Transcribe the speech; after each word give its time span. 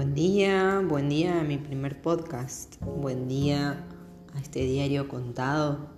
Buen 0.00 0.14
día, 0.14 0.82
buen 0.82 1.10
día 1.10 1.40
a 1.40 1.44
mi 1.44 1.58
primer 1.58 2.00
podcast, 2.00 2.76
buen 2.80 3.28
día 3.28 3.84
a 4.34 4.40
este 4.40 4.60
diario 4.60 5.08
contado. 5.08 5.90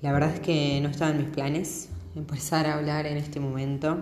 La 0.00 0.12
verdad 0.12 0.32
es 0.32 0.38
que 0.38 0.80
no 0.80 0.88
estaba 0.88 1.10
en 1.10 1.18
mis 1.18 1.26
planes 1.26 1.88
empezar 2.14 2.66
a 2.66 2.74
hablar 2.74 3.06
en 3.06 3.16
este 3.16 3.40
momento, 3.40 3.98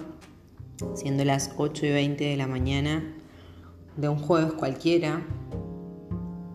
siendo 0.94 1.24
las 1.24 1.52
8 1.56 1.86
y 1.86 1.90
20 1.90 2.22
de 2.22 2.36
la 2.36 2.46
mañana 2.46 3.02
de 3.96 4.10
un 4.10 4.18
jueves 4.18 4.52
cualquiera, 4.52 5.22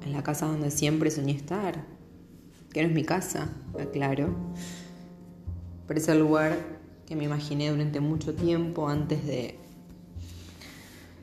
en 0.05 0.13
la 0.13 0.21
casa 0.21 0.45
donde 0.45 0.69
siempre 0.69 1.09
soñé 1.09 1.31
estar, 1.31 1.87
que 2.71 2.83
no 2.83 2.89
es 2.89 2.93
mi 2.93 3.03
casa, 3.03 3.49
aclaro, 3.79 4.29
pero 5.87 5.99
es 5.99 6.07
el 6.07 6.19
lugar 6.19 6.55
que 7.07 7.15
me 7.15 7.23
imaginé 7.23 7.71
durante 7.71 7.99
mucho 7.99 8.35
tiempo 8.35 8.89
antes 8.89 9.25
de 9.25 9.64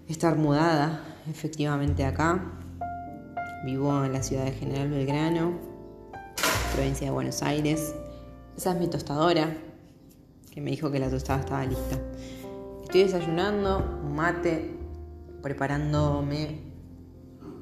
estar 0.09 0.37
mudada 0.37 1.01
efectivamente 1.31 2.05
acá. 2.05 2.43
Vivo 3.65 4.05
en 4.05 4.13
la 4.13 4.23
ciudad 4.23 4.45
de 4.45 4.53
General 4.53 4.89
Belgrano, 4.89 5.53
provincia 6.75 7.07
de 7.07 7.13
Buenos 7.13 7.43
Aires. 7.43 7.95
Esa 8.57 8.73
es 8.73 8.79
mi 8.79 8.89
tostadora, 8.89 9.57
que 10.51 10.61
me 10.61 10.71
dijo 10.71 10.91
que 10.91 10.99
la 10.99 11.09
tostada 11.09 11.41
estaba 11.41 11.65
lista. 11.65 11.99
Estoy 12.83 13.05
desayunando, 13.05 14.01
un 14.05 14.15
mate, 14.15 14.77
preparándome 15.43 16.73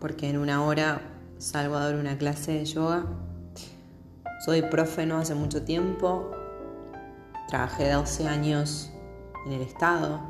porque 0.01 0.31
en 0.31 0.39
una 0.39 0.65
hora 0.65 1.03
salgo 1.39 1.77
a 1.77 1.85
dar 1.85 1.95
una 1.97 2.17
clase 2.17 2.53
de 2.53 2.65
yoga. 2.65 3.05
Soy 4.45 4.63
profe 4.63 5.05
no 5.05 5.19
hace 5.19 5.35
mucho 5.35 5.63
tiempo. 5.63 6.31
Trabajé 7.49 7.91
12 7.91 8.27
años 8.27 8.91
en 9.47 9.53
el 9.53 9.63
Estado, 9.63 10.21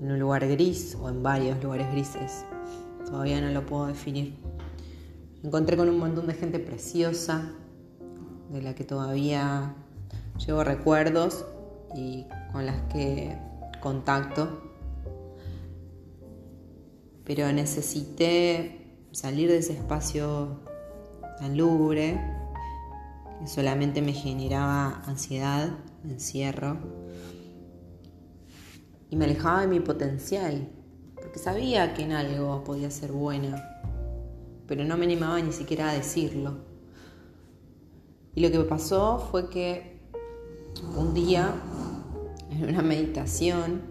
en 0.00 0.10
un 0.10 0.18
lugar 0.18 0.46
gris 0.48 0.96
o 1.00 1.08
en 1.08 1.22
varios 1.22 1.62
lugares 1.62 1.90
grises. 1.92 2.44
Todavía 3.06 3.40
no 3.40 3.50
lo 3.50 3.64
puedo 3.66 3.86
definir. 3.86 4.36
Me 5.42 5.48
encontré 5.48 5.76
con 5.76 5.88
un 5.88 5.98
montón 5.98 6.26
de 6.26 6.34
gente 6.34 6.58
preciosa, 6.58 7.52
de 8.50 8.62
la 8.62 8.74
que 8.74 8.84
todavía 8.84 9.74
llevo 10.44 10.64
recuerdos 10.64 11.44
y 11.94 12.26
con 12.52 12.66
las 12.66 12.80
que 12.92 13.36
contacto. 13.80 14.62
Pero 17.24 17.52
necesité 17.52 18.98
salir 19.12 19.48
de 19.48 19.58
ese 19.58 19.74
espacio 19.74 20.60
tan 21.38 21.56
lúgubre 21.56 22.20
que 23.40 23.46
solamente 23.46 24.02
me 24.02 24.12
generaba 24.12 25.02
ansiedad, 25.06 25.70
encierro 26.04 26.78
y 29.10 29.16
me 29.16 29.24
alejaba 29.24 29.62
de 29.62 29.68
mi 29.68 29.80
potencial, 29.80 30.68
porque 31.14 31.38
sabía 31.38 31.94
que 31.94 32.02
en 32.02 32.12
algo 32.12 32.64
podía 32.64 32.90
ser 32.90 33.12
buena, 33.12 33.82
pero 34.66 34.84
no 34.84 34.96
me 34.96 35.04
animaba 35.04 35.40
ni 35.40 35.52
siquiera 35.52 35.90
a 35.90 35.94
decirlo. 35.94 36.58
Y 38.34 38.40
lo 38.40 38.50
que 38.50 38.58
me 38.58 38.64
pasó 38.64 39.18
fue 39.30 39.48
que 39.48 40.00
un 40.96 41.14
día, 41.14 41.54
en 42.50 42.68
una 42.68 42.82
meditación, 42.82 43.82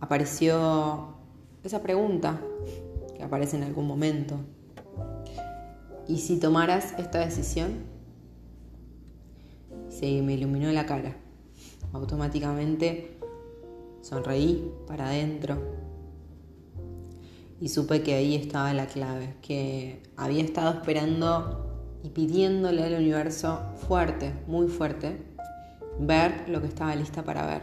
apareció 0.00 1.14
esa 1.62 1.82
pregunta 1.82 2.40
que 3.16 3.22
aparece 3.22 3.56
en 3.56 3.64
algún 3.64 3.86
momento. 3.86 4.36
¿Y 6.08 6.18
si 6.18 6.40
tomaras 6.40 6.94
esta 6.98 7.18
decisión? 7.18 7.72
Se 9.90 10.22
me 10.22 10.34
iluminó 10.34 10.70
la 10.72 10.86
cara. 10.86 11.16
Automáticamente 11.92 13.18
Sonreí 14.08 14.72
para 14.86 15.08
adentro 15.08 15.58
y 17.60 17.68
supe 17.68 18.02
que 18.02 18.14
ahí 18.14 18.36
estaba 18.36 18.72
la 18.72 18.86
clave, 18.86 19.34
que 19.42 20.02
había 20.16 20.42
estado 20.42 20.78
esperando 20.78 21.98
y 22.02 22.08
pidiéndole 22.08 22.84
al 22.84 22.94
universo 22.94 23.60
fuerte, 23.86 24.32
muy 24.46 24.68
fuerte, 24.68 25.18
ver 26.00 26.48
lo 26.48 26.62
que 26.62 26.68
estaba 26.68 26.96
lista 26.96 27.22
para 27.22 27.44
ver. 27.44 27.62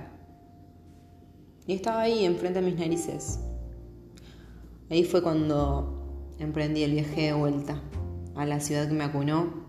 Y 1.65 1.73
estaba 1.73 2.01
ahí, 2.01 2.25
enfrente 2.25 2.61
de 2.61 2.65
mis 2.67 2.77
narices. 2.77 3.39
Ahí 4.91 5.03
fue 5.03 5.23
cuando 5.23 6.35
emprendí 6.37 6.83
el 6.83 6.91
viaje 6.91 7.21
de 7.21 7.33
vuelta 7.33 7.81
a 8.35 8.45
la 8.45 8.59
ciudad 8.59 8.87
que 8.87 8.93
me 8.93 9.03
acunó, 9.03 9.65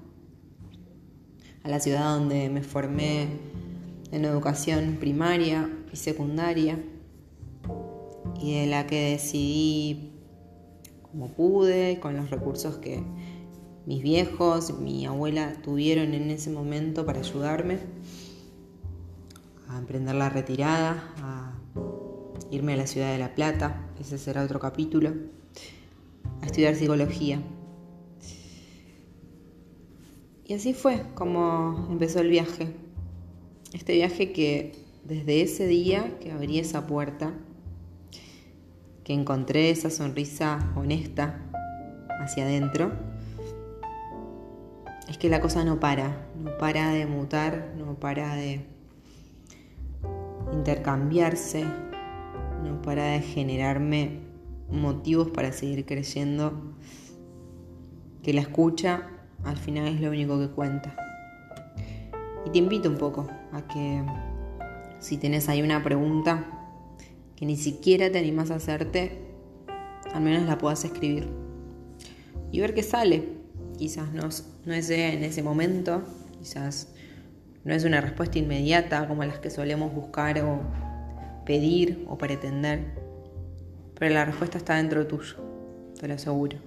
a 1.62 1.68
la 1.70 1.80
ciudad 1.80 2.18
donde 2.18 2.50
me 2.50 2.62
formé 2.62 3.28
en 4.12 4.24
educación 4.24 4.96
primaria 5.00 5.70
y 5.92 5.96
secundaria 5.96 6.78
y 8.40 8.60
de 8.60 8.66
la 8.66 8.86
que 8.86 9.10
decidí 9.12 10.12
como 11.02 11.28
pude, 11.28 11.98
con 12.00 12.16
los 12.16 12.30
recursos 12.30 12.76
que 12.76 13.02
mis 13.86 14.02
viejos, 14.02 14.78
mi 14.78 15.06
abuela 15.06 15.54
tuvieron 15.62 16.12
en 16.12 16.30
ese 16.30 16.50
momento 16.50 17.06
para 17.06 17.20
ayudarme 17.20 17.78
a 19.68 19.78
emprender 19.78 20.14
la 20.14 20.28
retirada, 20.28 21.14
a 21.22 21.52
irme 22.50 22.74
a 22.74 22.76
la 22.76 22.86
ciudad 22.86 23.12
de 23.12 23.18
La 23.18 23.34
Plata, 23.34 23.88
ese 24.00 24.18
será 24.18 24.44
otro 24.44 24.60
capítulo, 24.60 25.14
a 26.42 26.46
estudiar 26.46 26.74
psicología. 26.74 27.40
Y 30.44 30.54
así 30.54 30.74
fue 30.74 31.02
como 31.14 31.88
empezó 31.90 32.20
el 32.20 32.28
viaje. 32.28 32.85
Este 33.72 33.94
viaje 33.94 34.32
que 34.32 34.72
desde 35.04 35.42
ese 35.42 35.66
día 35.66 36.18
que 36.20 36.32
abrí 36.32 36.58
esa 36.58 36.86
puerta, 36.86 37.32
que 39.04 39.12
encontré 39.12 39.70
esa 39.70 39.90
sonrisa 39.90 40.72
honesta 40.74 41.40
hacia 42.20 42.44
adentro, 42.44 42.92
es 45.08 45.18
que 45.18 45.28
la 45.28 45.40
cosa 45.40 45.64
no 45.64 45.78
para, 45.78 46.28
no 46.42 46.56
para 46.58 46.90
de 46.90 47.06
mutar, 47.06 47.74
no 47.78 47.94
para 47.94 48.34
de 48.34 48.66
intercambiarse, 50.52 51.64
no 52.64 52.82
para 52.82 53.04
de 53.12 53.20
generarme 53.20 54.20
motivos 54.70 55.30
para 55.30 55.52
seguir 55.52 55.86
creyendo 55.86 56.74
que 58.22 58.32
la 58.32 58.40
escucha 58.40 59.08
al 59.44 59.56
final 59.56 59.86
es 59.86 60.00
lo 60.00 60.10
único 60.10 60.38
que 60.40 60.48
cuenta. 60.48 61.05
Y 62.46 62.50
te 62.50 62.58
invito 62.58 62.88
un 62.88 62.96
poco 62.96 63.28
a 63.52 63.66
que 63.66 64.04
si 65.00 65.18
tienes 65.18 65.48
ahí 65.48 65.62
una 65.62 65.82
pregunta 65.82 66.46
que 67.34 67.44
ni 67.44 67.56
siquiera 67.56 68.10
te 68.10 68.20
animas 68.20 68.52
a 68.52 68.54
hacerte, 68.54 69.18
al 70.14 70.22
menos 70.22 70.44
la 70.44 70.56
puedas 70.56 70.84
escribir 70.84 71.28
y 72.52 72.60
ver 72.60 72.72
qué 72.72 72.84
sale. 72.84 73.24
Quizás 73.76 74.12
no, 74.12 74.28
no 74.64 74.74
es 74.74 74.88
en 74.90 75.24
ese 75.24 75.42
momento, 75.42 76.02
quizás 76.38 76.88
no 77.64 77.74
es 77.74 77.84
una 77.84 78.00
respuesta 78.00 78.38
inmediata 78.38 79.08
como 79.08 79.24
las 79.24 79.40
que 79.40 79.50
solemos 79.50 79.92
buscar 79.92 80.40
o 80.40 80.60
pedir 81.44 82.06
o 82.08 82.16
pretender, 82.16 82.94
pero 83.98 84.14
la 84.14 84.24
respuesta 84.24 84.56
está 84.56 84.76
dentro 84.76 85.04
tuyo, 85.08 85.36
te 85.98 86.06
lo 86.06 86.14
aseguro. 86.14 86.58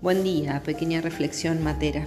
Buen 0.00 0.22
día, 0.22 0.62
pequeña 0.64 1.00
reflexión 1.00 1.62
matera. 1.64 2.06